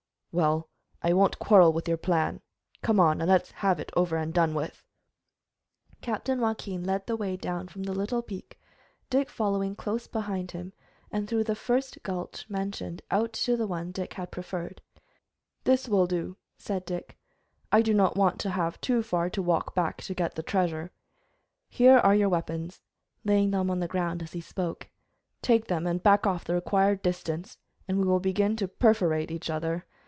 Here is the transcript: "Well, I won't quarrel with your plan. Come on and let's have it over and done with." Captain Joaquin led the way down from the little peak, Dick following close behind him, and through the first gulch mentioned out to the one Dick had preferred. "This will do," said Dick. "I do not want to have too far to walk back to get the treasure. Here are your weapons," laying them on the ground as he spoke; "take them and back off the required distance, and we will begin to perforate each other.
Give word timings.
"Well, 0.33 0.69
I 1.03 1.11
won't 1.11 1.39
quarrel 1.39 1.73
with 1.73 1.89
your 1.89 1.97
plan. 1.97 2.39
Come 2.81 3.01
on 3.01 3.19
and 3.19 3.29
let's 3.29 3.51
have 3.51 3.81
it 3.81 3.91
over 3.97 4.15
and 4.15 4.33
done 4.33 4.53
with." 4.53 4.85
Captain 5.99 6.39
Joaquin 6.39 6.85
led 6.85 7.05
the 7.05 7.17
way 7.17 7.35
down 7.35 7.67
from 7.67 7.83
the 7.83 7.91
little 7.93 8.21
peak, 8.21 8.57
Dick 9.09 9.29
following 9.29 9.75
close 9.75 10.07
behind 10.07 10.51
him, 10.51 10.71
and 11.11 11.27
through 11.27 11.43
the 11.43 11.53
first 11.53 12.01
gulch 12.03 12.49
mentioned 12.49 13.01
out 13.11 13.33
to 13.33 13.57
the 13.57 13.67
one 13.67 13.91
Dick 13.91 14.13
had 14.13 14.31
preferred. 14.31 14.79
"This 15.65 15.89
will 15.89 16.07
do," 16.07 16.37
said 16.57 16.85
Dick. 16.85 17.17
"I 17.69 17.81
do 17.81 17.93
not 17.93 18.15
want 18.15 18.39
to 18.39 18.51
have 18.51 18.79
too 18.79 19.03
far 19.03 19.29
to 19.31 19.41
walk 19.41 19.75
back 19.75 20.01
to 20.03 20.13
get 20.13 20.35
the 20.35 20.43
treasure. 20.43 20.91
Here 21.67 21.97
are 21.97 22.15
your 22.15 22.29
weapons," 22.29 22.79
laying 23.25 23.51
them 23.51 23.69
on 23.69 23.81
the 23.81 23.85
ground 23.89 24.23
as 24.23 24.31
he 24.31 24.39
spoke; 24.39 24.87
"take 25.41 25.67
them 25.67 25.85
and 25.85 26.01
back 26.01 26.25
off 26.25 26.45
the 26.45 26.55
required 26.55 27.01
distance, 27.01 27.57
and 27.85 27.99
we 27.99 28.05
will 28.05 28.21
begin 28.21 28.55
to 28.55 28.69
perforate 28.69 29.29
each 29.29 29.49
other. 29.49 29.85